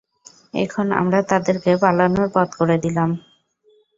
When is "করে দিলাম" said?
2.55-3.09